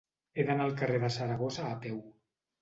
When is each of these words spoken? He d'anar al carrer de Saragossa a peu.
He 0.35 0.45
d'anar 0.45 0.65
al 0.69 0.73
carrer 0.79 0.97
de 1.03 1.11
Saragossa 1.17 1.67
a 1.75 1.77
peu. 1.85 2.01